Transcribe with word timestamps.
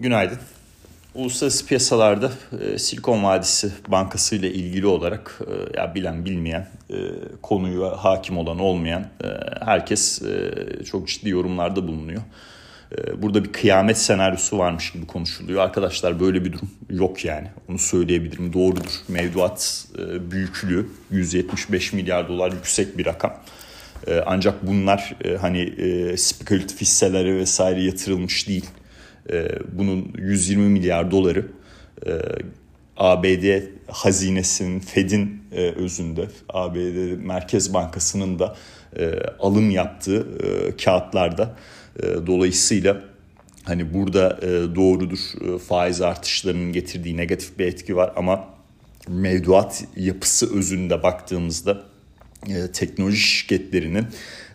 Günaydın. 0.00 0.38
Uluslararası 1.14 1.66
piyasalarda 1.66 2.32
e, 2.60 2.78
Silikon 2.78 3.24
Vadisi 3.24 3.72
Bankası 3.88 4.36
ile 4.36 4.52
ilgili 4.52 4.86
olarak 4.86 5.40
e, 5.46 5.80
ya 5.80 5.94
bilen 5.94 6.24
bilmeyen, 6.24 6.68
e, 6.90 6.96
konuya 7.42 8.04
hakim 8.04 8.38
olan 8.38 8.58
olmayan 8.58 9.02
e, 9.02 9.28
herkes 9.64 10.22
e, 10.22 10.50
çok 10.84 11.08
ciddi 11.08 11.28
yorumlarda 11.28 11.88
bulunuyor. 11.88 12.22
E, 12.98 13.22
burada 13.22 13.44
bir 13.44 13.52
kıyamet 13.52 13.98
senaryosu 13.98 14.58
varmış 14.58 14.92
gibi 14.92 15.06
konuşuluyor. 15.06 15.62
Arkadaşlar 15.62 16.20
böyle 16.20 16.44
bir 16.44 16.52
durum 16.52 16.70
yok 16.90 17.24
yani. 17.24 17.48
Onu 17.68 17.78
söyleyebilirim. 17.78 18.52
Doğrudur. 18.52 18.92
Mevduat 19.08 19.86
e, 19.98 20.30
büyüklüğü 20.30 20.88
175 21.10 21.92
milyar 21.92 22.28
dolar 22.28 22.52
yüksek 22.52 22.98
bir 22.98 23.06
rakam. 23.06 23.34
E, 24.06 24.22
ancak 24.26 24.66
bunlar 24.66 25.16
e, 25.24 25.36
hani 25.36 25.60
e, 25.60 26.16
spekülatif 26.16 26.80
hisselere 26.80 27.36
vesaire 27.36 27.82
yatırılmış 27.82 28.48
değil 28.48 28.66
e, 29.32 29.48
bunun 29.72 30.12
120 30.18 30.68
milyar 30.68 31.10
doları 31.10 31.46
e, 32.06 32.10
ABD 32.96 33.62
hazinesinin 33.88 34.80
Fed'in 34.80 35.42
e, 35.52 35.60
özünde 35.60 36.28
ABD 36.48 37.16
Merkez 37.16 37.74
Bankası'nın 37.74 38.38
da 38.38 38.56
e, 38.98 39.12
alım 39.38 39.70
yaptığı 39.70 40.26
kağıtlarda. 40.84 41.56
Dolayısıyla 42.26 43.02
hani 43.64 43.94
burada 43.94 44.40
doğrudur 44.74 45.18
faiz 45.58 46.00
artışlarının 46.00 46.72
getirdiği 46.72 47.16
negatif 47.16 47.58
bir 47.58 47.66
etki 47.66 47.96
var 47.96 48.12
ama 48.16 48.44
mevduat 49.08 49.84
yapısı 49.96 50.58
özünde 50.58 51.02
baktığımızda 51.02 51.82
teknoloji 52.72 53.16
şirketlerinin 53.16 54.06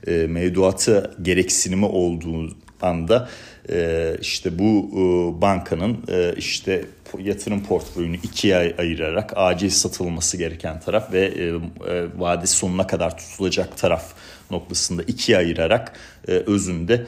e, 0.07 0.11
mevduatı 0.11 1.15
gereksinimi 1.21 1.85
olduğu 1.85 2.57
anda 2.81 3.29
e, 3.71 4.15
işte 4.21 4.59
bu 4.59 4.89
e, 4.93 5.41
bankanın 5.41 5.97
e, 6.07 6.33
işte 6.37 6.85
yatırım 7.19 7.63
portföyünü 7.63 8.17
ikiye 8.17 8.75
ayırarak 8.77 9.33
acil 9.35 9.69
satılması 9.69 10.37
gereken 10.37 10.79
taraf 10.79 11.13
ve 11.13 11.25
e, 11.25 11.45
e, 11.45 12.07
vadesi 12.17 12.53
sonuna 12.53 12.87
kadar 12.87 13.17
tutulacak 13.17 13.77
taraf 13.77 14.03
noktasında 14.51 15.03
ikiye 15.03 15.37
ayırarak 15.37 15.93
e, 16.27 16.31
özünde 16.31 17.05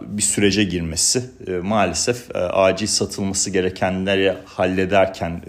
bir 0.00 0.22
sürece 0.22 0.64
girmesi 0.64 1.22
maalesef 1.62 2.36
e, 2.36 2.38
acil 2.38 2.86
satılması 2.86 3.50
gerekenleri 3.50 4.36
hallederken 4.44 5.42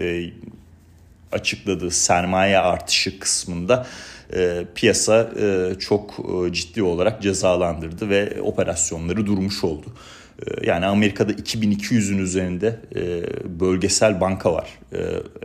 açıkladığı 1.32 1.90
sermaye 1.90 2.58
artışı 2.58 3.18
kısmında 3.18 3.86
e, 4.36 4.64
piyasa 4.74 5.30
e, 5.40 5.74
çok 5.78 6.14
e, 6.48 6.52
ciddi 6.52 6.82
olarak 6.82 7.22
cezalandırdı 7.22 8.08
ve 8.08 8.42
operasyonları 8.42 9.26
durmuş 9.26 9.64
oldu. 9.64 9.86
E, 10.46 10.66
yani 10.66 10.86
Amerika'da 10.86 11.32
2200'ün 11.32 12.18
üzerinde 12.18 12.80
e, 12.96 13.22
bölgesel 13.60 14.20
banka 14.20 14.52
var. 14.52 14.68
E, 14.92 14.98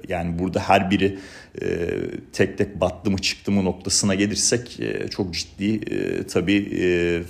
yani 0.08 0.40
burada 0.40 0.60
her 0.60 0.92
biri 0.92 1.20
e, 1.62 1.90
tek 2.34 2.58
tek 2.58 2.82
battı 2.82 3.12
mı 3.12 3.18
çıktı 3.18 3.52
mı 3.52 3.66
noktasına 3.66 4.16
gelirsek 4.16 4.80
e, 4.80 5.08
çok 5.08 5.34
ciddi 5.34 5.94
e, 5.94 6.28
tabii... 6.28 6.80
E, 6.82 7.22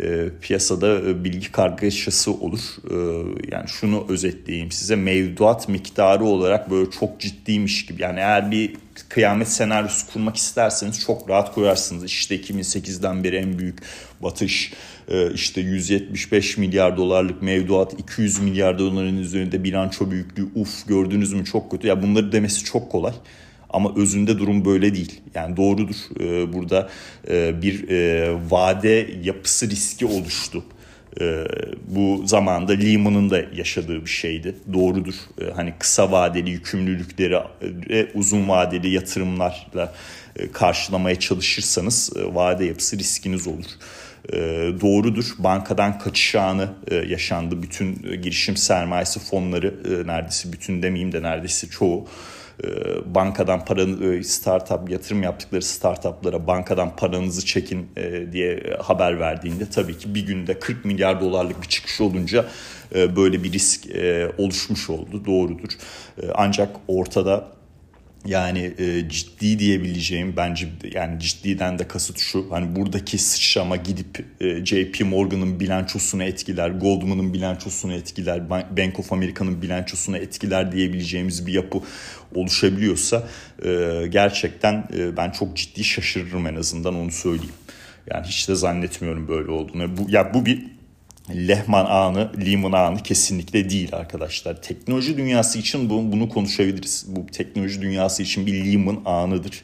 e, 0.00 0.28
piyasada 0.40 1.00
e, 1.00 1.24
bilgi 1.24 1.52
kargaşası 1.52 2.32
olur. 2.32 2.60
E, 2.90 2.96
yani 3.52 3.68
şunu 3.68 4.06
özetleyeyim 4.08 4.70
size 4.70 4.96
mevduat 4.96 5.68
miktarı 5.68 6.24
olarak 6.24 6.70
böyle 6.70 6.90
çok 6.90 7.20
ciddiymiş 7.20 7.86
gibi. 7.86 8.02
Yani 8.02 8.18
eğer 8.18 8.50
bir 8.50 8.76
kıyamet 9.08 9.48
senaryosu 9.48 10.12
kurmak 10.12 10.36
isterseniz 10.36 11.00
çok 11.00 11.30
rahat 11.30 11.54
kurarsınız. 11.54 12.04
İşte 12.04 12.36
2008'den 12.36 13.24
beri 13.24 13.36
en 13.36 13.58
büyük 13.58 13.78
batış 14.22 14.72
e, 15.08 15.32
işte 15.32 15.60
175 15.60 16.58
milyar 16.58 16.96
dolarlık 16.96 17.42
mevduat 17.42 18.00
200 18.00 18.38
milyar 18.38 18.78
doların 18.78 19.18
üzerinde 19.18 19.64
bilanço 19.64 20.10
büyüklüğü 20.10 20.48
uf 20.54 20.88
gördünüz 20.88 21.32
mü 21.32 21.44
çok 21.44 21.70
kötü. 21.70 21.86
Ya 21.86 22.02
bunları 22.02 22.32
demesi 22.32 22.64
çok 22.64 22.92
kolay. 22.92 23.12
Ama 23.72 23.92
özünde 23.96 24.38
durum 24.38 24.64
böyle 24.64 24.94
değil. 24.94 25.20
Yani 25.34 25.56
doğrudur 25.56 25.94
e, 26.20 26.52
burada 26.52 26.90
e, 27.28 27.62
bir 27.62 27.88
e, 27.88 28.32
vade 28.50 29.10
yapısı 29.22 29.70
riski 29.70 30.06
oluştu. 30.06 30.64
E, 31.20 31.44
bu 31.88 32.22
zamanda 32.26 32.72
Lehman'ın 32.72 33.30
da 33.30 33.42
yaşadığı 33.54 34.04
bir 34.04 34.10
şeydi. 34.10 34.54
Doğrudur. 34.72 35.14
E, 35.40 35.44
hani 35.50 35.74
kısa 35.78 36.12
vadeli 36.12 36.50
yükümlülükleri 36.50 37.38
e, 37.90 38.06
uzun 38.14 38.48
vadeli 38.48 38.90
yatırımlarla 38.90 39.94
e, 40.36 40.52
karşılamaya 40.52 41.20
çalışırsanız 41.20 42.12
vade 42.16 42.64
yapısı 42.64 42.98
riskiniz 42.98 43.46
olur. 43.46 43.66
Doğrudur. 44.80 45.24
Bankadan 45.38 45.98
kaçış 45.98 46.34
anı 46.34 46.68
yaşandı. 47.08 47.62
Bütün 47.62 47.94
girişim 48.22 48.56
sermayesi 48.56 49.20
fonları 49.20 49.74
e, 49.84 50.06
neredeyse 50.06 50.52
bütün 50.52 50.82
demeyeyim 50.82 51.12
de 51.12 51.22
neredeyse 51.22 51.68
çoğu 51.68 52.06
bankadan 53.06 53.64
paranı 53.64 54.14
e, 54.14 54.22
startup 54.22 54.90
yatırım 54.90 55.22
yaptıkları 55.22 55.62
startuplara 55.62 56.46
bankadan 56.46 56.96
paranızı 56.96 57.46
çekin 57.46 57.86
e, 57.96 58.32
diye 58.32 58.76
haber 58.80 59.20
verdiğinde 59.20 59.70
tabii 59.70 59.98
ki 59.98 60.14
bir 60.14 60.26
günde 60.26 60.58
40 60.58 60.84
milyar 60.84 61.20
dolarlık 61.20 61.62
bir 61.62 61.68
çıkış 61.68 62.00
olunca 62.00 62.44
böyle 62.94 63.44
bir 63.44 63.52
risk 63.52 63.86
oluşmuş 64.38 64.90
oldu 64.90 65.24
doğrudur. 65.24 65.68
Ancak 66.34 66.68
ortada 66.88 67.48
yani 68.26 68.74
e, 68.78 69.08
ciddi 69.08 69.58
diyebileceğim 69.58 70.34
bence 70.36 70.68
yani 70.94 71.20
ciddiden 71.20 71.78
de 71.78 71.88
kasıt 71.88 72.18
şu 72.18 72.46
hani 72.50 72.76
buradaki 72.76 73.18
sıçrama 73.18 73.76
gidip 73.76 74.24
e, 74.40 74.64
JP 74.64 75.00
Morgan'ın 75.00 75.60
bilançosunu 75.60 76.24
etkiler, 76.24 76.70
Goldman'ın 76.70 77.32
bilançosunu 77.32 77.94
etkiler, 77.94 78.50
Bank 78.50 78.98
of 78.98 79.12
America'nın 79.12 79.62
bilançosunu 79.62 80.16
etkiler 80.16 80.72
diyebileceğimiz 80.72 81.46
bir 81.46 81.52
yapı 81.52 81.78
oluşabiliyorsa 82.34 83.28
e, 83.64 84.02
gerçekten 84.08 84.88
e, 84.96 85.16
ben 85.16 85.30
çok 85.30 85.56
ciddi 85.56 85.84
şaşırırım 85.84 86.46
en 86.46 86.54
azından 86.54 86.94
onu 86.94 87.10
söyleyeyim. 87.10 87.54
Yani 88.10 88.26
hiç 88.26 88.48
de 88.48 88.54
zannetmiyorum 88.54 89.28
böyle 89.28 89.50
olduğunu. 89.50 89.96
Bu 89.96 90.10
ya 90.10 90.34
bu 90.34 90.46
bir 90.46 90.66
Lehman 91.30 91.84
anı, 91.84 92.32
Lehman 92.46 92.72
anı 92.72 93.02
kesinlikle 93.02 93.70
değil 93.70 93.94
arkadaşlar. 93.94 94.62
Teknoloji 94.62 95.16
dünyası 95.16 95.58
için 95.58 95.90
bu, 95.90 96.12
bunu 96.12 96.28
konuşabiliriz. 96.28 97.06
Bu 97.08 97.26
teknoloji 97.26 97.82
dünyası 97.82 98.22
için 98.22 98.46
bir 98.46 98.54
Lehman 98.54 99.02
anıdır 99.04 99.62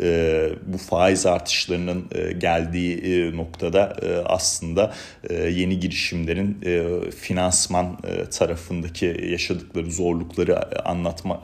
e, 0.00 0.48
bu 0.66 0.78
faiz 0.78 1.26
artışlarının 1.26 2.04
e, 2.14 2.32
geldiği 2.32 2.98
e, 2.98 3.36
noktada 3.36 3.96
e, 4.02 4.16
aslında 4.16 4.94
e, 5.30 5.34
yeni 5.34 5.80
girişimlerin 5.80 6.58
e, 6.64 7.10
finansman 7.10 7.98
e, 8.04 8.24
tarafındaki 8.24 9.26
yaşadıkları 9.30 9.90
zorlukları 9.90 10.84
anlatma 10.88 11.42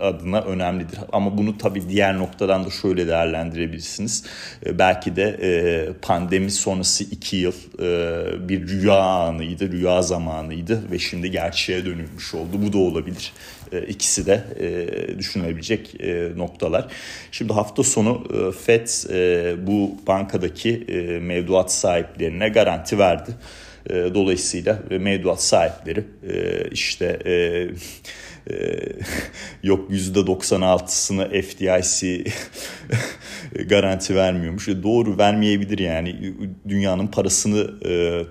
adına 0.00 0.40
önemlidir. 0.40 0.98
Ama 1.12 1.38
bunu 1.38 1.58
tabii 1.58 1.88
diğer 1.88 2.18
noktadan 2.18 2.64
da 2.64 2.70
şöyle 2.70 3.08
değerlendirebilirsiniz. 3.08 4.24
E, 4.66 4.78
belki 4.78 5.16
de 5.16 5.38
e, 5.42 5.52
pandemi 6.02 6.50
sonrası 6.50 7.04
iki 7.04 7.36
yıl 7.36 7.52
e, 7.78 8.48
bir 8.48 8.68
rüya 8.68 9.02
anıydı, 9.02 9.72
rüya 9.72 10.02
zamanıydı 10.02 10.90
ve 10.90 10.98
şimdi 10.98 11.30
gerçeğe 11.30 11.84
dönülmüş 11.84 12.34
oldu. 12.34 12.62
Bu 12.66 12.72
da 12.72 12.78
olabilir. 12.78 13.32
E, 13.72 13.82
ikisi 13.86 14.26
de 14.26 14.44
e, 14.60 15.18
düşünülebilecek 15.18 16.00
e, 16.00 16.28
noktalar. 16.36 16.92
Şimdi 17.32 17.52
hafta 17.52 17.82
sonu 17.82 18.24
FED 18.64 18.88
bu 19.66 19.96
bankadaki 20.06 20.86
mevduat 21.22 21.72
sahiplerine 21.72 22.48
garanti 22.48 22.98
verdi. 22.98 23.30
Dolayısıyla 23.90 24.82
mevduat 24.90 25.42
sahipleri 25.42 26.04
işte 26.72 27.18
yok 29.62 29.90
%96'sını 29.90 31.42
FDIC 31.42 32.24
garanti 33.68 34.16
vermiyormuş. 34.16 34.68
Doğru 34.68 35.18
vermeyebilir 35.18 35.78
yani 35.78 36.34
dünyanın 36.68 37.06
parasını 37.06 37.80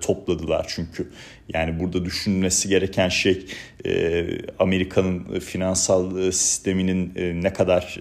topladılar 0.00 0.66
çünkü. 0.68 1.08
Yani 1.54 1.80
burada 1.80 2.04
düşünülmesi 2.04 2.68
gereken 2.68 3.08
şey 3.08 3.46
e, 3.86 4.24
Amerika'nın 4.58 5.40
finansal 5.40 6.18
e, 6.18 6.32
sisteminin 6.32 7.12
e, 7.16 7.42
ne 7.42 7.52
kadar 7.52 8.00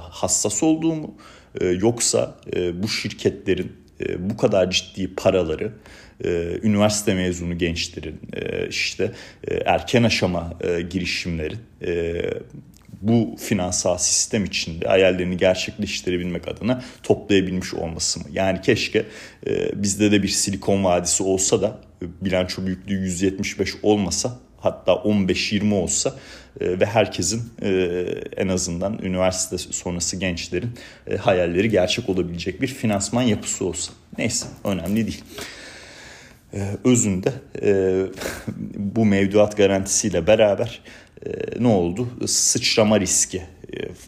hassas 0.00 0.62
olduğu 0.62 0.94
mu? 0.94 1.14
Yoksa 1.60 2.36
bu 2.74 2.88
şirketlerin 2.88 3.72
bu 4.18 4.36
kadar 4.36 4.70
ciddi 4.70 5.14
paraları 5.14 5.72
üniversite 6.62 7.14
mezunu 7.14 7.58
gençlerin 7.58 8.20
işte 8.68 9.12
erken 9.64 10.02
aşama 10.02 10.52
girişimlerin 10.90 11.58
bu 13.02 13.36
finansal 13.38 13.98
sistem 13.98 14.44
içinde 14.44 14.86
hayallerini 14.86 15.36
gerçekleştirebilmek 15.36 16.48
adına 16.48 16.82
toplayabilmiş 17.02 17.74
olması 17.74 18.20
mı? 18.20 18.26
Yani 18.32 18.60
keşke 18.60 19.06
bizde 19.74 20.12
de 20.12 20.22
bir 20.22 20.28
silikon 20.28 20.84
vadisi 20.84 21.22
olsa 21.22 21.62
da 21.62 21.80
bilanço 22.02 22.66
büyüklüğü 22.66 22.94
175 22.94 23.74
olmasa 23.82 24.38
hatta 24.60 24.92
15-20 24.92 25.74
olsa 25.74 26.14
e, 26.60 26.80
ve 26.80 26.86
herkesin 26.86 27.42
e, 27.62 27.70
en 28.36 28.48
azından 28.48 28.98
üniversite 29.02 29.58
sonrası 29.58 30.16
gençlerin 30.16 30.70
e, 31.06 31.16
hayalleri 31.16 31.68
gerçek 31.68 32.08
olabilecek 32.08 32.62
bir 32.62 32.66
finansman 32.66 33.22
yapısı 33.22 33.64
olsa. 33.64 33.92
Neyse 34.18 34.46
önemli 34.64 35.06
değil. 35.06 35.24
özünde 36.84 37.32
bu 38.76 39.04
mevduat 39.04 39.56
garantisiyle 39.56 40.26
beraber 40.26 40.80
ne 41.60 41.66
oldu? 41.66 42.08
Sıçrama 42.26 43.00
riski 43.00 43.42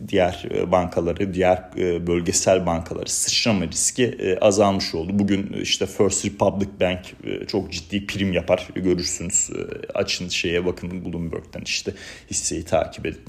diğer 0.09 0.49
bankaları, 0.73 1.35
diğer 1.35 1.77
bölgesel 2.07 2.67
bankaları 2.67 3.09
sıçrama 3.09 3.67
riski 3.67 4.37
azalmış 4.41 4.95
oldu. 4.95 5.11
Bugün 5.15 5.53
işte 5.63 5.87
First 5.87 6.25
Republic 6.27 6.69
Bank 6.81 7.01
çok 7.49 7.73
ciddi 7.73 8.07
prim 8.07 8.33
yapar 8.33 8.69
görürsünüz. 8.75 9.51
Açın 9.95 10.29
şeye 10.29 10.67
bakın 10.67 11.05
Bloomberg'den 11.05 11.63
işte 11.65 11.93
hisseyi 12.31 12.65
takip 12.65 13.07
edin 13.07 13.21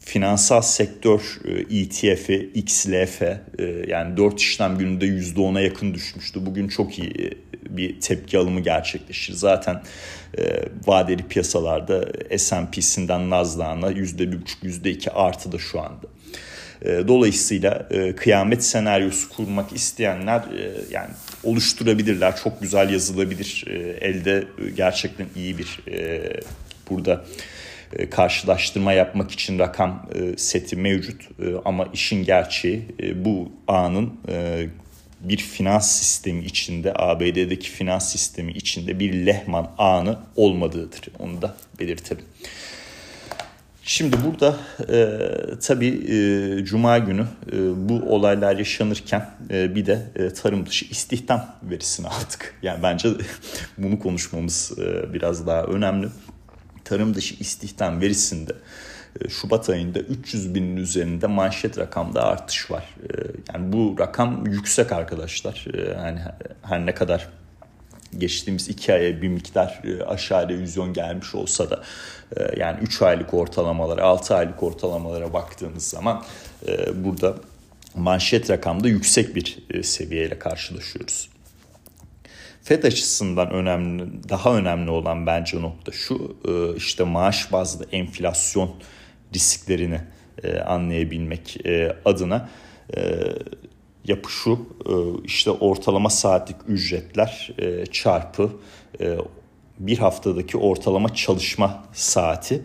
finansal 0.00 0.62
sektör 0.62 1.20
ETF'i, 1.70 2.50
XLF 2.54 3.22
yani 3.88 4.16
4 4.16 4.40
işlem 4.40 4.78
gününde 4.78 5.06
%10'a 5.06 5.60
yakın 5.60 5.94
düşmüştü. 5.94 6.46
Bugün 6.46 6.68
çok 6.68 6.98
iyi 6.98 7.38
bir 7.76 8.00
tepki 8.00 8.38
alımı 8.38 8.60
gerçekleşir. 8.60 9.32
Zaten 9.34 9.82
e, 10.38 10.62
vadeli 10.86 11.22
piyasalarda 11.22 12.08
S&P'sinden 12.38 13.30
Nasdaq'ına 13.30 13.92
%1,5 13.92 14.38
%2 14.62 15.10
artı 15.10 15.52
da 15.52 15.58
şu 15.58 15.80
anda. 15.80 16.06
E, 16.84 17.08
dolayısıyla 17.08 17.88
e, 17.90 18.14
kıyamet 18.14 18.64
senaryosu 18.64 19.28
kurmak 19.28 19.72
isteyenler 19.72 20.38
e, 20.38 20.72
yani 20.90 21.10
oluşturabilirler. 21.44 22.36
Çok 22.36 22.60
güzel 22.60 22.90
yazılabilir. 22.90 23.64
E, 23.66 23.72
elde 24.06 24.44
gerçekten 24.76 25.26
iyi 25.36 25.58
bir 25.58 25.80
e, 25.90 26.20
burada 26.90 27.24
e, 27.92 28.10
karşılaştırma 28.10 28.92
yapmak 28.92 29.30
için 29.30 29.58
rakam 29.58 30.08
seti 30.36 30.76
mevcut 30.76 31.28
ama 31.64 31.88
işin 31.92 32.24
gerçeği 32.24 32.86
bu 33.14 33.52
anın 33.68 34.12
bir 35.22 35.36
finans 35.36 35.90
sistemi 35.90 36.44
içinde 36.44 36.92
ABD'deki 36.96 37.70
finans 37.70 38.12
sistemi 38.12 38.52
içinde 38.52 39.00
bir 39.00 39.26
Lehman 39.26 39.70
anı 39.78 40.18
olmadığıdır. 40.36 41.00
Onu 41.18 41.42
da 41.42 41.54
belirtelim. 41.80 42.24
Şimdi 43.84 44.16
burada 44.24 44.56
e, 44.92 45.18
tabii 45.60 46.14
e, 46.14 46.64
Cuma 46.64 46.98
günü 46.98 47.26
e, 47.52 47.88
bu 47.88 47.94
olaylar 47.94 48.56
yaşanırken 48.56 49.30
e, 49.50 49.74
bir 49.74 49.86
de 49.86 50.02
e, 50.16 50.28
tarım 50.28 50.66
dışı 50.66 50.84
istihdam 50.84 51.56
verisini 51.62 52.06
aldık. 52.06 52.54
Yani 52.62 52.82
bence 52.82 53.08
bunu 53.78 53.98
konuşmamız 53.98 54.72
e, 54.78 55.14
biraz 55.14 55.46
daha 55.46 55.62
önemli. 55.62 56.08
Tarım 56.84 57.14
dışı 57.14 57.34
istihdam 57.40 58.00
verisinde 58.00 58.52
Şubat 59.28 59.70
ayında 59.70 59.98
300 59.98 60.54
binin 60.54 60.76
üzerinde 60.76 61.26
manşet 61.26 61.78
rakamda 61.78 62.22
artış 62.22 62.70
var. 62.70 62.84
E, 63.02 63.12
yani 63.54 63.72
bu 63.72 63.96
rakam 63.98 64.46
yüksek 64.46 64.92
arkadaşlar. 64.92 65.66
E, 65.74 65.90
yani 65.90 66.20
her 66.62 66.86
ne 66.86 66.94
kadar 66.94 67.28
geçtiğimiz 68.18 68.68
iki 68.68 68.92
aya 68.92 69.22
bir 69.22 69.28
miktar 69.28 69.82
aşağı 70.06 70.48
revizyon 70.48 70.92
gelmiş 70.92 71.34
olsa 71.34 71.70
da 71.70 71.82
yani 72.56 72.78
3 72.82 73.02
aylık 73.02 73.34
ortalamalara 73.34 74.04
6 74.04 74.36
aylık 74.36 74.62
ortalamalara 74.62 75.32
baktığınız 75.32 75.84
zaman 75.84 76.24
burada 76.94 77.34
manşet 77.94 78.50
rakamda 78.50 78.88
yüksek 78.88 79.36
bir 79.36 79.58
seviyeyle 79.82 80.38
karşılaşıyoruz. 80.38 81.28
FED 82.62 82.84
açısından 82.84 83.50
önemli, 83.50 84.28
daha 84.28 84.54
önemli 84.54 84.90
olan 84.90 85.26
bence 85.26 85.62
nokta 85.62 85.92
şu 85.92 86.36
işte 86.76 87.04
maaş 87.04 87.52
bazlı 87.52 87.86
enflasyon 87.92 88.74
risklerini 89.34 90.00
e, 90.44 90.58
anlayabilmek 90.58 91.66
e, 91.66 91.96
adına 92.04 92.48
e, 92.96 93.22
yapı 94.04 94.30
şu 94.30 94.52
e, 94.86 94.92
işte 95.24 95.50
ortalama 95.50 96.10
saatlik 96.10 96.56
ücretler 96.68 97.54
e, 97.58 97.86
çarpı 97.86 98.50
e, 99.00 99.16
bir 99.78 99.98
haftadaki 99.98 100.58
ortalama 100.58 101.14
çalışma 101.14 101.84
saati 101.92 102.62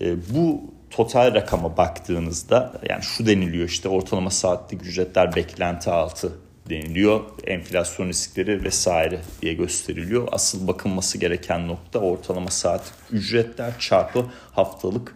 e, 0.00 0.34
bu 0.34 0.60
total 0.90 1.34
rakama 1.34 1.76
baktığınızda 1.76 2.80
yani 2.88 3.02
şu 3.02 3.26
deniliyor 3.26 3.68
işte 3.68 3.88
ortalama 3.88 4.30
saatlik 4.30 4.86
ücretler 4.86 5.36
beklenti 5.36 5.90
altı 5.90 6.32
deniliyor. 6.70 7.20
Enflasyon 7.46 8.08
riskleri 8.08 8.64
vesaire 8.64 9.20
diye 9.42 9.54
gösteriliyor. 9.54 10.28
Asıl 10.32 10.66
bakılması 10.68 11.18
gereken 11.18 11.68
nokta 11.68 11.98
ortalama 11.98 12.50
saat 12.50 12.92
ücretler 13.12 13.78
çarpı 13.78 14.26
haftalık 14.52 15.14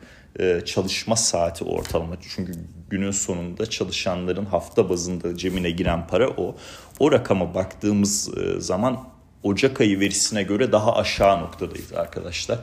çalışma 0.64 1.16
saati 1.16 1.64
ortalama. 1.64 2.16
Çünkü 2.34 2.52
günün 2.90 3.10
sonunda 3.10 3.66
çalışanların 3.66 4.44
hafta 4.44 4.88
bazında 4.90 5.36
cebine 5.36 5.70
giren 5.70 6.06
para 6.06 6.28
o. 6.28 6.56
O 6.98 7.12
rakama 7.12 7.54
baktığımız 7.54 8.38
e, 8.38 8.60
zaman 8.60 9.08
Ocak 9.42 9.80
ayı 9.80 10.00
verisine 10.00 10.42
göre 10.42 10.72
daha 10.72 10.96
aşağı 10.96 11.40
noktadayız 11.40 11.92
arkadaşlar. 11.92 12.58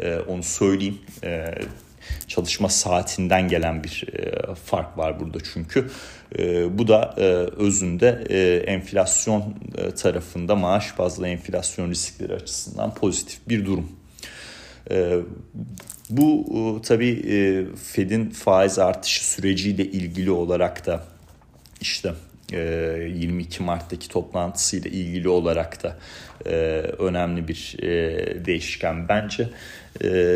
E, 0.00 0.16
onu 0.16 0.42
söyleyeyim. 0.42 0.98
Çalışma 2.28 2.68
saatinden 2.68 3.48
gelen 3.48 3.84
bir 3.84 4.04
fark 4.64 4.98
var 4.98 5.20
burada 5.20 5.38
çünkü. 5.52 5.90
Bu 6.78 6.88
da 6.88 7.14
özünde 7.56 8.08
enflasyon 8.66 9.54
tarafında 10.02 10.56
maaş 10.56 10.98
bazlı 10.98 11.28
enflasyon 11.28 11.90
riskleri 11.90 12.34
açısından 12.34 12.94
pozitif 12.94 13.48
bir 13.48 13.66
durum. 13.66 14.01
Bu 16.10 16.46
e, 16.54 16.82
tabii 16.82 17.22
e, 17.28 17.64
Fed'in 17.76 18.30
faiz 18.30 18.78
artışı 18.78 19.30
süreciyle 19.30 19.84
ilgili 19.84 20.30
olarak 20.30 20.86
da 20.86 21.04
işte 21.80 22.12
22 22.52 23.62
e, 23.62 23.66
Mart'taki 23.66 24.08
toplantısıyla 24.08 24.90
ilgili 24.90 25.28
olarak 25.28 25.82
da 25.82 25.96
önemli 26.98 27.48
bir 27.48 27.76
değişken 28.46 29.08
bence. 29.08 29.48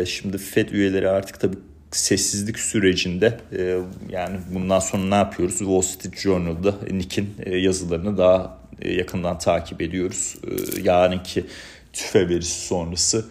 Şimdi 0.05 0.37
Fed 0.37 0.69
üyeleri 0.69 1.09
artık 1.09 1.39
tabii 1.39 1.57
sessizlik 1.91 2.59
sürecinde 2.59 3.39
yani 4.09 4.39
bundan 4.53 4.79
sonra 4.79 5.03
ne 5.03 5.15
yapıyoruz? 5.15 5.57
Wall 5.57 5.81
Street 5.81 6.17
Journal'da 6.17 6.75
Nick'in 6.91 7.29
yazılarını 7.45 8.17
daha 8.17 8.57
yakından 8.85 9.39
takip 9.39 9.81
ediyoruz. 9.81 10.35
Yarınki 10.83 11.45
tüfe 11.93 12.29
verisi 12.29 12.65
sonrası 12.67 13.25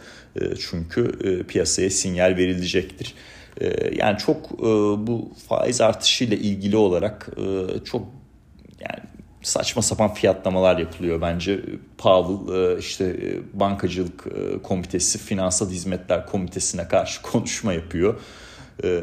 çünkü 0.71 1.19
e, 1.25 1.47
piyasaya 1.47 1.91
sinyal 1.91 2.37
verilecektir. 2.37 3.15
E, 3.61 3.95
yani 3.97 4.19
çok 4.19 4.59
bu 5.07 5.33
faiz 5.49 5.81
artışıyla 5.81 6.37
ilgili 6.37 6.77
olarak 6.77 7.29
çok 7.85 8.03
yani 8.81 9.05
saçma 9.43 9.83
sapan 9.83 10.15
fiyatlamalar 10.15 10.79
yapılıyor 10.79 11.21
bence. 11.21 11.61
Powell 11.99 12.79
işte 12.79 13.17
bankacılık 13.53 14.25
komitesi, 14.63 15.19
finansal 15.19 15.71
hizmetler 15.71 16.27
komitesine 16.27 16.89
karşı 16.89 17.23
konuşma 17.33 17.73
yapıyor. 17.73 18.21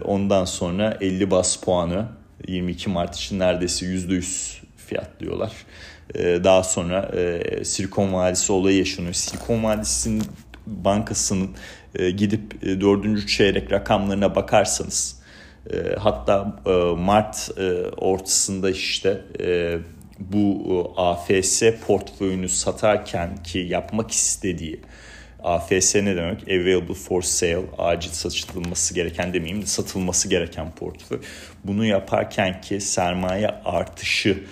Ondan 0.05 0.45
sonra 0.45 0.97
50 1.01 1.31
bas 1.31 1.55
puanı 1.55 2.05
22 2.47 2.89
Mart 2.89 3.15
için 3.15 3.39
neredeyse 3.39 3.85
%100 3.85 4.57
fiyatlıyorlar. 4.77 5.51
Daha 6.15 6.63
sonra 6.63 7.11
Silikon 7.63 8.13
Vadisi 8.13 8.51
olayı 8.51 8.77
yaşanıyor. 8.77 9.13
Silikon 9.13 9.63
Vadisi'nin 9.63 10.23
Bankası'nın 10.67 11.49
e, 11.95 12.11
gidip 12.11 12.63
e, 12.63 12.81
dördüncü 12.81 13.27
çeyrek 13.27 13.71
rakamlarına 13.71 14.35
bakarsanız 14.35 15.19
e, 15.73 15.95
hatta 15.99 16.61
Mart 16.97 17.49
ortasında 17.97 18.69
işte 18.69 19.21
bu 20.19 20.93
AFS 20.97 21.63
portföyünü 21.87 22.49
satarken 22.49 23.43
ki 23.43 23.59
yapmak 23.59 24.11
istediği 24.11 24.79
AFS 25.43 25.95
ne 25.95 26.15
demek? 26.15 26.43
Available 26.43 26.93
for 26.93 27.21
sale, 27.21 27.65
acil 27.77 28.09
satılması 28.09 28.93
gereken 28.93 29.33
demeyeyim 29.33 29.61
de 29.61 29.65
satılması 29.65 30.29
gereken 30.29 30.71
portföy. 30.75 31.19
Bunu 31.63 31.85
yaparken 31.85 32.61
ki 32.61 32.81
sermaye 32.81 33.47
artışı 33.47 34.43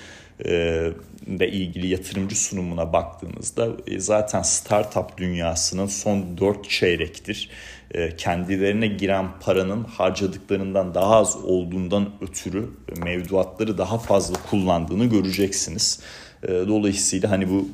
ile 1.27 1.51
ilgili 1.51 1.87
yatırımcı 1.87 2.43
sunumuna 2.43 2.93
baktığınızda 2.93 3.67
e, 3.87 3.99
zaten 3.99 4.41
startup 4.41 5.17
dünyasının 5.17 5.85
son 5.85 6.37
4 6.37 6.69
çeyrektir 6.69 7.49
e, 7.91 8.15
kendilerine 8.15 8.87
giren 8.87 9.27
paranın 9.41 9.83
harcadıklarından 9.83 10.95
daha 10.95 11.15
az 11.15 11.35
olduğundan 11.35 12.09
ötürü 12.21 12.69
mevduatları 13.03 13.77
daha 13.77 13.97
fazla 13.97 14.35
kullandığını 14.49 15.05
göreceksiniz. 15.05 15.99
E, 16.43 16.47
dolayısıyla 16.47 17.31
hani 17.31 17.49
bu 17.49 17.69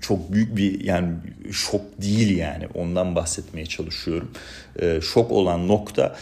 çok 0.00 0.32
büyük 0.32 0.56
bir 0.56 0.84
yani 0.84 1.08
şok 1.52 2.02
değil 2.02 2.36
yani 2.36 2.66
ondan 2.74 3.14
bahsetmeye 3.14 3.66
çalışıyorum. 3.66 4.30
şok 5.02 5.30
olan 5.30 5.68
nokta 5.68 6.16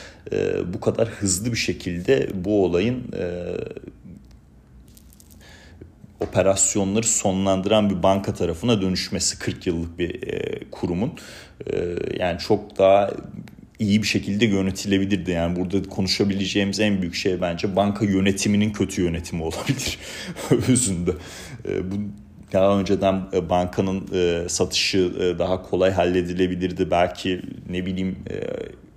bu 0.74 0.80
kadar 0.80 1.08
hızlı 1.08 1.52
bir 1.52 1.56
şekilde 1.56 2.28
bu 2.34 2.64
olayın 2.64 3.04
operasyonları 6.28 7.06
sonlandıran 7.06 7.90
bir 7.90 8.02
banka 8.02 8.34
tarafına 8.34 8.82
dönüşmesi 8.82 9.38
40 9.38 9.66
yıllık 9.66 9.98
bir 9.98 10.22
e, 10.22 10.60
kurumun 10.70 11.12
e, 11.72 11.96
yani 12.18 12.38
çok 12.38 12.78
daha 12.78 13.10
iyi 13.78 14.02
bir 14.02 14.06
şekilde 14.06 14.44
yönetilebilirdi. 14.44 15.30
Yani 15.30 15.56
burada 15.56 15.88
konuşabileceğimiz 15.88 16.80
en 16.80 17.02
büyük 17.02 17.14
şey 17.14 17.40
bence 17.40 17.76
banka 17.76 18.04
yönetiminin 18.04 18.72
kötü 18.72 19.02
yönetimi 19.02 19.42
olabilir 19.42 19.98
özünde. 20.68 21.10
E, 21.68 21.90
bu 21.90 21.94
daha 22.52 22.78
önceden 22.78 23.22
e, 23.32 23.50
bankanın 23.50 24.08
e, 24.14 24.48
satışı 24.48 24.98
e, 24.98 25.38
daha 25.38 25.62
kolay 25.62 25.90
halledilebilirdi. 25.90 26.90
Belki 26.90 27.42
ne 27.70 27.86
bileyim 27.86 28.18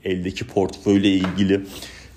eldeki 0.04 0.48
portföyle 0.48 1.10
ilgili 1.10 1.62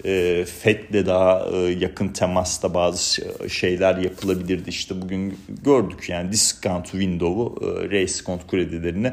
e, 0.04 0.44
FED'le 0.44 1.06
daha 1.06 1.46
yakın 1.78 2.08
temasta 2.08 2.74
bazı 2.74 3.22
şeyler 3.48 3.96
yapılabilirdi. 3.96 4.70
İşte 4.70 5.02
bugün 5.02 5.38
gördük 5.64 6.08
yani 6.08 6.32
discount 6.32 6.86
window'u 6.90 7.54
e, 7.62 7.90
reskont 7.90 8.46
kredilerini 8.46 9.12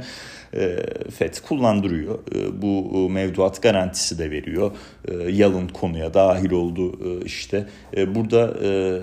e, 0.53 0.77
FED 1.17 1.33
kullandırıyor. 1.47 2.19
E, 2.35 2.61
bu 2.61 3.09
mevduat 3.09 3.61
garantisi 3.61 4.19
de 4.19 4.31
veriyor. 4.31 4.71
E, 5.07 5.13
yalın 5.31 5.67
konuya 5.67 6.13
dahil 6.13 6.51
oldu 6.51 6.99
işte. 7.25 7.65
Burada 8.07 8.53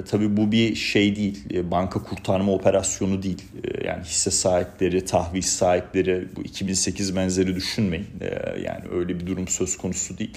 tabii 0.04 0.36
bu 0.36 0.52
bir 0.52 0.74
şey 0.74 1.16
değil. 1.16 1.44
Banka 1.70 2.02
kurtarma 2.02 2.52
operasyonu 2.52 3.22
değil. 3.22 3.42
Yani 3.84 4.04
hisse 4.04 4.30
sahipleri, 4.30 5.04
tahvil 5.04 5.42
sahipleri 5.42 6.28
bu 6.36 6.42
2008 6.42 7.16
benzeri 7.16 7.54
düşünmeyin. 7.54 8.06
Yani 8.64 8.84
öyle 8.94 9.20
bir 9.20 9.26
durum 9.26 9.48
söz 9.48 9.76
konusu 9.76 10.18
değil. 10.18 10.32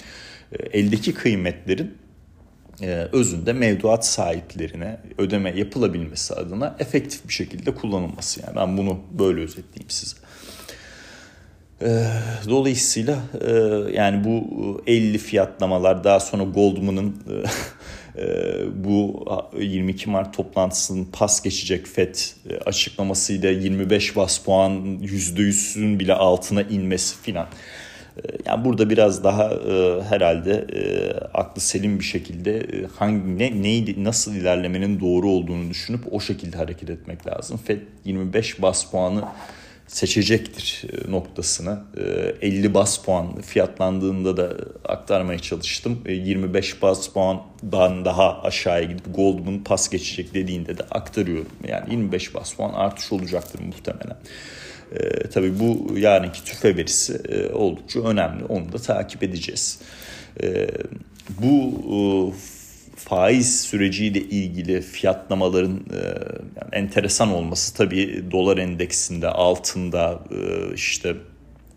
Eldeki 0.72 1.14
kıymetlerin 1.14 1.98
özünde 3.12 3.52
mevduat 3.52 4.06
sahiplerine 4.06 5.00
ödeme 5.18 5.58
yapılabilmesi 5.58 6.34
adına 6.34 6.76
efektif 6.78 7.28
bir 7.28 7.32
şekilde 7.32 7.74
kullanılması. 7.74 8.40
Yani 8.46 8.56
ben 8.56 8.76
bunu 8.76 9.00
böyle 9.18 9.40
özetleyeyim 9.40 9.90
size. 9.90 10.16
Ee, 11.82 12.06
dolayısıyla 12.48 13.18
e, 13.40 13.50
yani 13.92 14.24
bu 14.24 14.42
50 14.86 15.18
fiyatlamalar 15.18 16.04
daha 16.04 16.20
sonra 16.20 16.42
Goldman'ın 16.42 17.16
e, 18.16 18.22
e, 18.22 18.84
bu 18.84 19.24
22 19.60 20.10
Mart 20.10 20.36
toplantısının 20.36 21.04
pas 21.04 21.42
geçecek 21.42 21.86
FED 21.86 22.14
açıklamasıyla 22.66 23.50
25 23.50 24.16
bas 24.16 24.38
puan 24.38 24.72
%100'ün 25.02 26.00
bile 26.00 26.14
altına 26.14 26.62
inmesi 26.62 27.16
filan. 27.22 27.46
Yani 28.46 28.64
burada 28.64 28.90
biraz 28.90 29.24
daha 29.24 29.50
herhalde 30.08 30.66
aklı 31.34 31.60
selim 31.60 31.98
bir 31.98 32.04
şekilde 32.04 32.66
hangi 32.96 33.38
ne 33.38 33.62
neyi 33.62 34.04
nasıl 34.04 34.34
ilerlemenin 34.34 35.00
doğru 35.00 35.28
olduğunu 35.28 35.70
düşünüp 35.70 36.00
o 36.12 36.20
şekilde 36.20 36.56
hareket 36.56 36.90
etmek 36.90 37.26
lazım. 37.26 37.60
Fed 37.66 37.80
25 38.04 38.62
bas 38.62 38.90
puanı 38.90 39.24
seçecektir 39.88 40.84
e, 40.92 41.10
noktasını 41.10 41.80
50 42.42 42.66
e, 42.66 42.74
bas 42.74 42.98
puan 42.98 43.40
fiyatlandığında 43.40 44.36
da 44.36 44.56
aktarmaya 44.84 45.38
çalıştım. 45.38 46.02
25 46.08 46.74
e, 46.74 46.82
bas 46.82 47.08
puandan 47.08 48.04
daha 48.04 48.42
aşağıya 48.42 48.84
gidip 48.84 49.14
Goldman 49.14 49.64
pas 49.64 49.90
geçecek 49.90 50.34
dediğinde 50.34 50.78
de 50.78 50.82
aktarıyorum. 50.82 51.52
Yani 51.68 51.90
25 51.90 52.34
bas 52.34 52.52
puan 52.52 52.72
artış 52.72 53.12
olacaktır 53.12 53.60
muhtemelen. 53.60 54.16
Ee, 54.92 55.28
tabii 55.28 55.58
bu 55.58 55.98
yarınki 55.98 56.44
tüfe 56.44 56.76
verisi 56.76 57.20
e, 57.28 57.52
oldukça 57.52 58.00
önemli. 58.00 58.44
Onu 58.44 58.72
da 58.72 58.78
takip 58.78 59.22
edeceğiz. 59.22 59.78
Ee, 60.42 60.68
bu 61.40 61.72
e, 61.94 61.98
faiz 62.96 63.60
süreciyle 63.60 64.20
ilgili 64.20 64.80
fiyatlamaların 64.80 65.76
e, 65.76 66.00
yani 66.56 66.70
enteresan 66.72 67.32
olması 67.32 67.74
tabii 67.74 68.24
dolar 68.30 68.58
endeksinde, 68.58 69.28
altında 69.28 70.20
e, 70.30 70.74
işte 70.74 71.16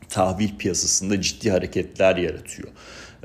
tahvil 0.09 0.57
piyasasında 0.57 1.21
ciddi 1.21 1.51
hareketler 1.51 2.15
yaratıyor. 2.15 2.69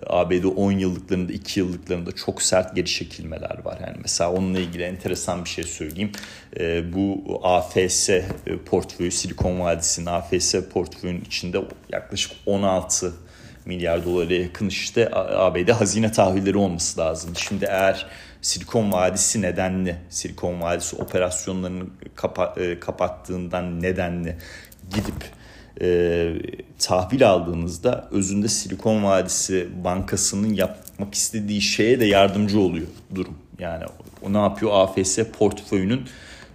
ABD 0.07 0.45
10 0.57 0.73
yıllıklarında 0.73 1.33
2 1.33 1.61
yıllıklarında 1.61 2.13
çok 2.13 2.43
sert 2.43 2.77
geri 2.77 2.87
çekilmeler 2.87 3.65
var. 3.65 3.79
Yani 3.87 3.97
mesela 4.03 4.33
onunla 4.33 4.59
ilgili 4.59 4.83
enteresan 4.83 5.45
bir 5.45 5.49
şey 5.49 5.65
söyleyeyim. 5.65 6.13
E, 6.61 6.93
bu 6.93 7.25
AFS 7.43 8.11
portföyü 8.67 9.11
Silikon 9.11 9.61
Vadisi'nin 9.61 10.07
AFS 10.07 10.55
portföyünün 10.73 11.25
içinde 11.25 11.59
yaklaşık 11.93 12.33
16 12.47 13.13
milyar 13.65 14.05
dolara 14.05 14.35
yakın 14.35 14.69
işte 14.69 15.11
ABD 15.15 15.69
hazine 15.69 16.13
tahvilleri 16.13 16.57
olması 16.57 17.01
lazım. 17.01 17.31
Şimdi 17.37 17.65
eğer 17.65 18.07
Silikon 18.43 18.93
Vadisi 18.93 19.43
nedenli, 19.43 19.97
Silikon 20.11 20.61
Vadisi 20.61 20.97
operasyonlarını 20.97 21.85
kapa, 22.15 22.55
e, 22.57 22.81
kapattığından 22.81 23.83
nedenli 23.83 24.37
gidip 24.95 25.36
e, 25.81 26.33
tahvil 26.79 27.29
aldığınızda 27.29 28.09
özünde 28.11 28.49
Silikon 28.49 29.05
Vadisi 29.05 29.69
Bankası'nın 29.85 30.55
yapmak 30.55 31.15
istediği 31.15 31.61
şeye 31.61 32.01
de 32.01 32.05
yardımcı 32.05 32.61
oluyor 32.61 32.87
durum. 33.15 33.39
Yani 33.59 33.85
o 34.23 34.33
ne 34.33 34.39
yapıyor? 34.39 34.73
AFS 34.75 35.19
portföyünün 35.39 36.03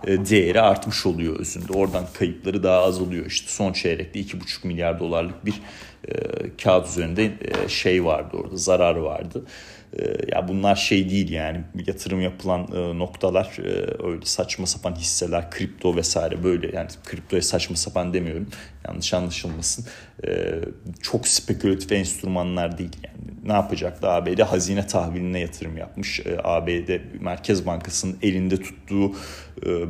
e, 0.07 0.25
değeri 0.25 0.61
artmış 0.61 1.05
oluyor 1.05 1.39
özünde. 1.39 1.73
Oradan 1.73 2.05
kayıpları 2.13 2.63
daha 2.63 2.81
az 2.81 3.01
oluyor. 3.01 3.25
İşte 3.25 3.51
son 3.51 3.73
çeyrekte 3.73 4.19
2,5 4.19 4.67
milyar 4.67 4.99
dolarlık 4.99 5.45
bir 5.45 5.61
e, 6.07 6.13
kağıt 6.63 6.87
üzerinde 6.87 7.25
e, 7.25 7.69
şey 7.69 8.05
vardı 8.05 8.37
orada 8.37 8.57
zarar 8.57 8.95
vardı. 8.95 9.45
E, 9.99 10.03
ya 10.35 10.47
bunlar 10.47 10.75
şey 10.75 11.09
değil 11.09 11.31
yani 11.31 11.61
yatırım 11.87 12.21
yapılan 12.21 12.67
noktalar 12.99 13.57
öyle 14.07 14.25
saçma 14.25 14.65
sapan 14.65 14.95
hisseler 14.95 15.51
kripto 15.51 15.95
vesaire 15.95 16.43
böyle. 16.43 16.75
Yani 16.75 16.89
kriptoya 17.03 17.41
saçma 17.41 17.75
sapan 17.75 18.13
demiyorum 18.13 18.47
yanlış 18.87 19.13
anlaşılmasın. 19.13 19.85
Çok 21.01 21.27
spekülatif 21.27 21.91
enstrümanlar 21.91 22.77
değil 22.77 22.97
yani. 23.03 23.31
Ne 23.43 23.53
yapacaktı 23.53 24.09
ABD 24.09 24.39
hazine 24.39 24.87
tahviline 24.87 25.39
yatırım 25.39 25.77
yapmış. 25.77 26.21
ABD 26.43 26.99
Merkez 27.19 27.65
Bankası'nın 27.65 28.17
elinde 28.21 28.57
tuttuğu 28.57 29.11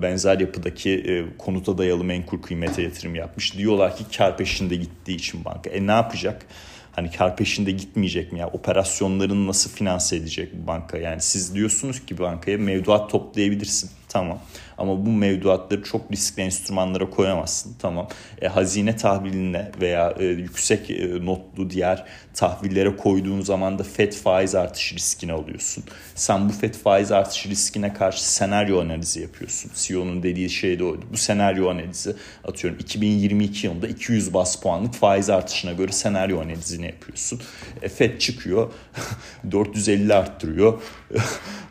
benzer 0.01 0.39
yapıdaki 0.39 0.91
e, 0.91 1.37
konuta 1.37 1.77
dayalı 1.77 2.03
menkul 2.03 2.41
kıymete 2.41 2.81
yatırım 2.81 3.15
yapmış 3.15 3.57
diyorlar 3.57 3.97
ki 3.97 4.03
kar 4.17 4.37
peşinde 4.37 4.75
gittiği 4.75 5.15
için 5.15 5.45
banka 5.45 5.69
e 5.69 5.87
ne 5.87 5.91
yapacak 5.91 6.45
Hani 6.91 7.11
kar 7.11 7.37
peşinde 7.37 7.71
gitmeyecek 7.71 8.31
mi 8.31 8.39
ya? 8.39 8.47
Operasyonlarını 8.47 9.47
nasıl 9.47 9.69
finanse 9.69 10.15
edecek 10.15 10.49
bu 10.53 10.67
banka? 10.67 10.97
Yani 10.97 11.21
siz 11.21 11.55
diyorsunuz 11.55 12.05
ki 12.05 12.17
bankaya 12.17 12.57
mevduat 12.57 13.09
toplayabilirsin. 13.09 13.89
Tamam. 14.12 14.39
Ama 14.77 15.06
bu 15.06 15.10
mevduatları 15.10 15.84
çok 15.84 16.12
riskli 16.12 16.41
enstrümanlara 16.41 17.10
koyamazsın. 17.10 17.75
Tamam. 17.80 18.08
E, 18.41 18.48
hazine 18.48 18.96
tahviline 18.96 19.72
veya 19.82 20.15
e, 20.20 20.25
yüksek 20.25 20.89
e, 20.89 21.25
notlu 21.25 21.70
diğer 21.70 22.06
tahvillere 22.34 22.98
koyduğun 22.98 23.41
zaman 23.41 23.80
da 23.80 23.84
FED 23.84 24.13
faiz 24.13 24.56
artışı 24.56 24.96
riskini 24.96 25.34
alıyorsun. 25.34 25.84
Sen 26.15 26.50
bu 26.50 26.53
FED 26.53 26.74
faiz 26.74 27.12
artışı 27.12 27.50
riskine 27.50 27.94
karşı 27.94 28.32
senaryo 28.32 28.82
analizi 28.82 29.22
yapıyorsun. 29.22 29.72
CEO'nun 29.75 30.24
dediği 30.24 30.50
şey 30.50 30.80
de 30.80 30.84
oydu. 30.84 31.06
Bu 31.13 31.18
senaryo 31.18 31.70
analizi 31.70 32.15
atıyorum 32.44 32.80
2022 32.80 33.68
yılında 33.68 33.88
200 33.88 34.34
bas 34.34 34.56
puanlık 34.56 34.94
faiz 34.94 35.30
artışına 35.30 35.72
göre 35.72 35.91
senaryo 35.91 36.41
analizini 36.41 36.86
yapıyorsun. 36.86 37.41
E, 37.82 37.89
FED 37.89 38.20
çıkıyor 38.20 38.72
450 39.51 40.13
arttırıyor. 40.13 40.82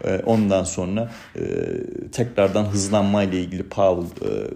E, 0.05 0.19
ondan 0.27 0.65
sonra 0.65 1.11
e, 1.37 1.41
tekrardan 2.31 2.65
hızlanma 2.65 3.23
ile 3.23 3.41
ilgili 3.41 3.63
Powell 3.63 4.29
e, 4.31 4.51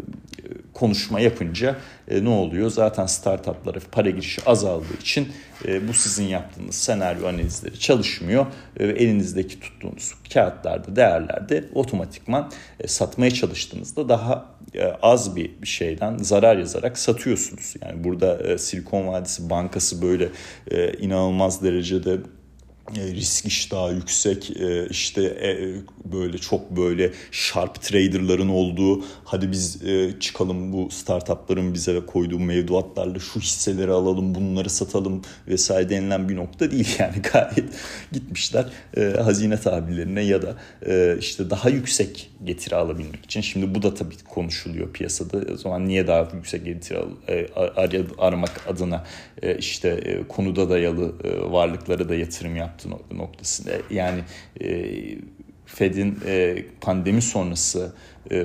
konuşma 0.74 1.20
yapınca 1.20 1.76
e, 2.08 2.24
ne 2.24 2.28
oluyor? 2.28 2.70
Zaten 2.70 3.06
startuplara 3.06 3.78
para 3.92 4.10
girişi 4.10 4.44
azaldığı 4.46 4.94
için 5.00 5.28
e, 5.64 5.88
bu 5.88 5.92
sizin 5.92 6.24
yaptığınız 6.24 6.74
senaryo 6.74 7.28
analizleri 7.28 7.78
çalışmıyor. 7.78 8.46
E, 8.76 8.84
elinizdeki 8.84 9.60
tuttuğunuz 9.60 10.14
kağıtlarda, 10.34 10.96
değerlerde 10.96 11.64
otomatikman 11.74 12.50
e, 12.80 12.88
satmaya 12.88 13.30
çalıştığınızda 13.30 14.08
daha 14.08 14.46
e, 14.74 14.84
az 15.02 15.36
bir, 15.36 15.66
şeyden 15.66 16.18
zarar 16.18 16.56
yazarak 16.56 16.98
satıyorsunuz. 16.98 17.74
Yani 17.82 18.04
burada 18.04 18.36
e, 18.36 18.58
Silikon 18.58 19.06
Vadisi 19.06 19.50
Bankası 19.50 20.02
böyle 20.02 20.28
e, 20.70 20.92
inanılmaz 20.92 21.62
derecede 21.62 22.18
risk 22.96 23.46
iştahı 23.46 23.94
yüksek. 23.94 24.56
E, 24.60 24.86
işte 24.90 25.22
e, 25.22 25.52
böyle 26.12 26.38
çok 26.38 26.70
böyle 26.70 27.12
sharp 27.30 27.82
traderların 27.82 28.48
olduğu 28.48 29.04
hadi 29.24 29.52
biz 29.52 29.82
çıkalım 30.20 30.72
bu 30.72 30.90
startupların 30.90 31.74
bize 31.74 32.00
koyduğu 32.06 32.38
mevduatlarla 32.38 33.18
şu 33.18 33.40
hisseleri 33.40 33.90
alalım 33.90 34.34
bunları 34.34 34.70
satalım 34.70 35.22
vesaire 35.48 35.90
denilen 35.90 36.28
bir 36.28 36.36
nokta 36.36 36.70
değil. 36.70 36.88
Yani 36.98 37.22
gayet 37.32 37.64
gitmişler 38.12 38.66
hazine 38.96 39.60
tabirlerine 39.60 40.22
ya 40.22 40.42
da 40.42 40.56
işte 41.18 41.50
daha 41.50 41.68
yüksek 41.68 42.30
getiri 42.44 42.76
alabilmek 42.76 43.24
için. 43.24 43.40
Şimdi 43.40 43.74
bu 43.74 43.82
da 43.82 43.94
tabii 43.94 44.14
konuşuluyor 44.28 44.92
piyasada. 44.92 45.52
O 45.52 45.56
zaman 45.56 45.88
niye 45.88 46.06
daha 46.06 46.28
yüksek 46.34 46.64
getiri 46.64 46.98
aramak 48.18 48.60
adına 48.68 49.04
işte 49.58 50.20
konuda 50.28 50.70
dayalı 50.70 51.12
varlıklara 51.52 52.08
da 52.08 52.14
yatırım 52.14 52.56
yap 52.56 52.74
yaptı 52.74 52.88
noktasında. 53.10 53.70
Yani 53.90 54.20
e, 55.74 55.76
Fed'in 55.76 56.18
pandemi 56.80 57.22
sonrası 57.22 57.92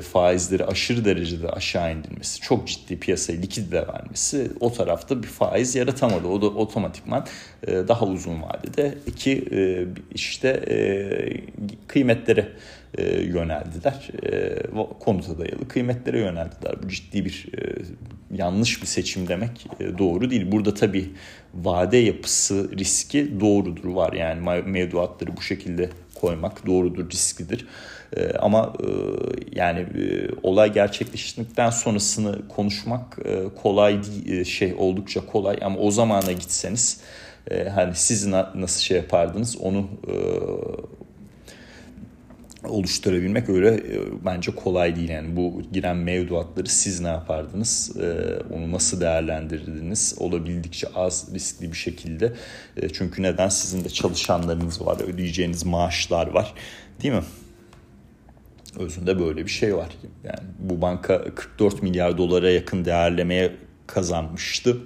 faizleri 0.01 0.65
aşırı 0.65 1.05
derecede 1.05 1.49
aşağı 1.49 1.93
indirmesi, 1.93 2.41
çok 2.41 2.67
ciddi 2.67 2.99
piyasayı 2.99 3.41
likidite 3.41 3.87
vermesi 3.87 4.51
o 4.59 4.73
tarafta 4.73 5.23
bir 5.23 5.27
faiz 5.27 5.75
yaratamadı. 5.75 6.27
O 6.27 6.41
da 6.41 6.45
otomatikman 6.45 7.25
daha 7.67 8.05
uzun 8.05 8.41
vadede 8.41 8.97
iki 9.07 9.47
işte 10.13 10.63
kıymetlere 11.87 12.49
yöneldiler. 13.23 14.11
Konuta 14.99 15.37
dayalı 15.39 15.67
kıymetlere 15.67 16.19
yöneldiler. 16.19 16.83
Bu 16.83 16.87
ciddi 16.87 17.25
bir 17.25 17.45
yanlış 18.31 18.81
bir 18.81 18.87
seçim 18.87 19.27
demek 19.27 19.67
doğru 19.97 20.29
değil. 20.29 20.51
Burada 20.51 20.73
tabii 20.73 21.09
vade 21.53 21.97
yapısı 21.97 22.77
riski 22.77 23.39
doğrudur 23.39 23.85
var. 23.85 24.13
Yani 24.13 24.63
mevduatları 24.65 25.37
bu 25.37 25.41
şekilde 25.41 25.89
koymak 26.21 26.65
doğrudur, 26.65 27.09
risklidir. 27.09 27.67
E, 28.17 28.31
ama 28.31 28.73
e, 28.79 28.87
yani 29.51 29.79
e, 29.79 30.29
olay 30.43 30.73
gerçekleştikten 30.73 31.69
sonrasını 31.69 32.47
konuşmak 32.47 33.19
e, 33.25 33.43
kolay 33.61 34.03
değil, 34.03 34.39
e, 34.39 34.45
şey 34.45 34.75
oldukça 34.77 35.25
kolay 35.25 35.57
ama 35.61 35.79
o 35.79 35.91
zamana 35.91 36.31
gitseniz 36.31 37.01
e, 37.51 37.69
hani 37.69 37.95
siz 37.95 38.25
na, 38.25 38.53
nasıl 38.55 38.81
şey 38.81 38.97
yapardınız 38.97 39.57
onu 39.57 39.87
e, 40.07 40.15
oluşturabilmek 42.63 43.49
öyle 43.49 43.69
e, 43.69 44.25
bence 44.25 44.51
kolay 44.55 44.95
değil. 44.95 45.09
Yani 45.09 45.35
bu 45.35 45.61
giren 45.73 45.97
mevduatları 45.97 46.67
siz 46.69 47.01
ne 47.01 47.07
yapardınız? 47.07 47.97
E, 47.97 48.37
onu 48.53 48.71
nasıl 48.71 49.01
değerlendirdiniz? 49.01 50.15
Olabildikçe 50.19 50.87
az 50.95 51.33
riskli 51.33 51.71
bir 51.71 51.77
şekilde. 51.77 52.33
E, 52.77 52.89
çünkü 52.89 53.21
neden? 53.21 53.49
Sizin 53.49 53.83
de 53.83 53.89
çalışanlarınız 53.89 54.85
var, 54.85 54.97
ödeyeceğiniz 55.07 55.65
maaşlar 55.65 56.27
var. 56.27 56.53
Değil 57.03 57.13
mi? 57.13 57.23
Özünde 58.79 59.19
böyle 59.19 59.45
bir 59.45 59.51
şey 59.51 59.75
var. 59.75 59.89
Yani 60.23 60.39
bu 60.59 60.81
banka 60.81 61.35
44 61.35 61.83
milyar 61.83 62.17
dolara 62.17 62.49
yakın 62.49 62.85
değerlemeye 62.85 63.55
kazanmıştı 63.87 64.77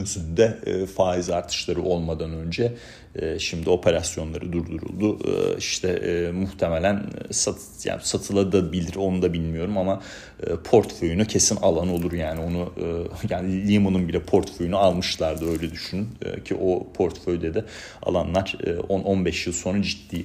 özünde 0.00 0.58
e, 0.66 0.86
faiz 0.86 1.30
artışları 1.30 1.82
olmadan 1.82 2.32
önce 2.32 2.72
e, 3.14 3.38
şimdi 3.38 3.70
operasyonları 3.70 4.52
durduruldu. 4.52 5.18
E, 5.24 5.56
işte 5.58 5.88
e, 5.88 6.32
muhtemelen 6.32 7.02
sat, 7.30 7.58
yani 7.84 8.00
satılabilir 8.02 8.96
onu 8.96 9.22
da 9.22 9.32
bilmiyorum 9.32 9.78
ama 9.78 10.02
e, 10.46 10.56
portföyünü 10.56 11.26
kesin 11.26 11.56
alan 11.56 11.88
olur 11.88 12.12
yani 12.12 12.40
onu 12.40 12.72
yani 13.30 13.68
Lehman'ın 13.68 14.08
bile 14.08 14.22
portföyünü 14.22 14.76
almışlardı 14.76 15.50
öyle 15.50 15.70
düşünün 15.70 16.08
ki 16.44 16.54
o 16.54 16.92
portföyde 16.92 17.54
de 17.54 17.64
alanlar 18.02 18.56
e, 18.64 18.70
10-15 18.70 19.48
yıl 19.48 19.54
sonra 19.54 19.82
ciddi 19.82 20.22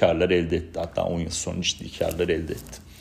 karlar 0.00 0.30
elde 0.30 0.56
etti 0.56 0.80
hatta 0.80 1.04
10 1.04 1.20
yıl 1.20 1.30
sonra 1.30 1.62
ciddi 1.62 1.98
karlar 1.98 2.28
elde 2.28 2.52
etti. 2.52 2.93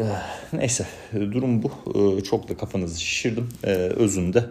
Eh, 0.00 0.04
neyse 0.52 0.86
durum 1.12 1.62
bu. 1.62 1.72
Eh, 1.94 2.24
çok 2.24 2.48
da 2.48 2.56
kafanızı 2.56 3.00
şişirdim. 3.00 3.48
Eh, 3.64 3.70
özünde 3.74 4.44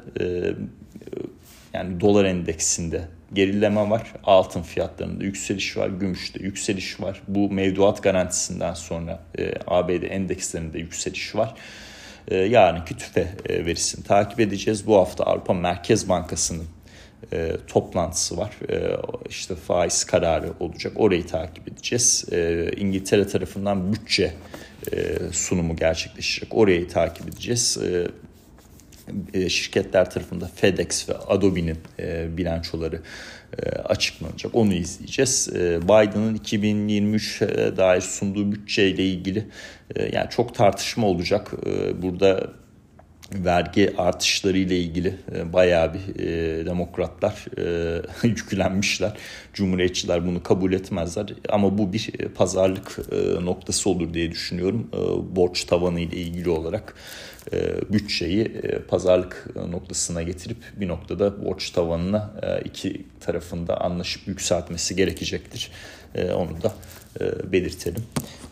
yani 1.73 1.99
dolar 1.99 2.25
endeksinde 2.25 3.01
gerileme 3.33 3.89
var. 3.89 4.13
Altın 4.23 4.61
fiyatlarında 4.61 5.23
yükseliş 5.23 5.77
var. 5.77 5.87
Gümüşte 5.87 6.43
yükseliş 6.43 7.01
var. 7.01 7.21
Bu 7.27 7.51
mevduat 7.51 8.03
garantisinden 8.03 8.73
sonra 8.73 9.19
ABD 9.67 10.03
endekslerinde 10.03 10.79
yükseliş 10.79 11.35
var. 11.35 11.53
Yarınki 12.31 12.97
tüfe 12.97 13.27
verisini 13.49 14.03
takip 14.03 14.39
edeceğiz. 14.39 14.87
Bu 14.87 14.97
hafta 14.97 15.23
Avrupa 15.23 15.53
Merkez 15.53 16.09
Bankası'nın 16.09 16.65
e, 17.33 17.51
toplantısı 17.67 18.37
var. 18.37 18.57
E, 18.69 18.97
işte 19.29 19.55
faiz 19.55 20.03
kararı 20.03 20.53
olacak. 20.59 20.93
Orayı 20.95 21.27
takip 21.27 21.67
edeceğiz. 21.67 22.25
E, 22.31 22.71
İngiltere 22.77 23.27
tarafından 23.27 23.93
bütçe 23.93 24.33
e, 24.93 25.17
sunumu 25.31 25.75
gerçekleşecek. 25.75 26.55
Orayı 26.55 26.87
takip 26.87 27.27
edeceğiz. 27.27 27.77
E, 27.77 28.07
e, 29.33 29.49
şirketler 29.49 30.09
tarafında 30.09 30.47
FedEx 30.55 31.09
ve 31.09 31.13
Adobe'nin 31.17 31.77
bilançoları 32.37 33.01
açıklanacak. 33.85 34.55
Onu 34.55 34.73
izleyeceğiz. 34.73 35.49
Biden'ın 35.83 36.35
2023 36.35 37.41
dair 37.77 38.01
sunduğu 38.01 38.51
bütçeyle 38.51 39.05
ilgili 39.05 39.45
yani 40.13 40.29
çok 40.29 40.55
tartışma 40.55 41.07
olacak. 41.07 41.51
Burada 42.01 42.49
vergi 43.33 43.93
artışları 43.97 44.57
ile 44.57 44.79
ilgili 44.79 45.15
e, 45.35 45.53
bayağı 45.53 45.93
bir 45.93 46.19
e, 46.19 46.65
demokratlar 46.65 47.45
e, 47.57 48.01
yüklenmişler. 48.27 49.13
Cumhuriyetçiler 49.53 50.27
bunu 50.27 50.43
kabul 50.43 50.73
etmezler 50.73 51.33
ama 51.49 51.77
bu 51.77 51.93
bir 51.93 52.09
e, 52.19 52.27
pazarlık 52.27 52.99
e, 53.11 53.45
noktası 53.45 53.89
olur 53.89 54.13
diye 54.13 54.31
düşünüyorum. 54.31 54.89
E, 54.93 55.35
borç 55.35 55.63
tavanı 55.63 55.99
ile 55.99 56.15
ilgili 56.15 56.49
olarak 56.49 56.95
e, 57.53 57.81
bütçeyi 57.93 58.43
e, 58.43 58.79
pazarlık 58.79 59.47
noktasına 59.69 60.23
getirip 60.23 60.57
bir 60.75 60.87
noktada 60.87 61.45
borç 61.45 61.69
tavanına 61.69 62.33
e, 62.43 62.61
iki 62.61 63.05
tarafında 63.19 63.81
anlaşıp 63.81 64.27
yükseltmesi 64.27 64.95
gerekecektir. 64.95 65.71
E, 66.15 66.31
onu 66.31 66.61
da 66.63 66.73
e, 67.21 67.51
belirtelim. 67.51 68.03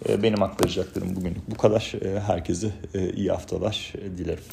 E, 0.09 0.23
benim 0.23 0.43
aktaracaklarım 0.43 1.15
bugünlük 1.15 1.51
bu 1.51 1.57
kadar. 1.57 1.93
E, 2.01 2.19
herkese 2.19 2.71
e, 2.93 3.09
iyi 3.09 3.29
haftalar 3.29 3.93
dilerim. 4.17 4.43